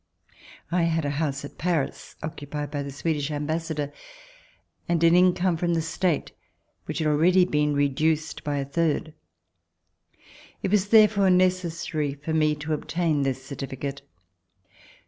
[0.71, 3.93] I had a house at Paris, occupied by the Swedish Ambassador,
[4.89, 6.31] and an income from the State
[6.85, 9.13] which had already been reduced by a third.
[10.63, 14.01] It was therefore necessary for me to obtain this certificate.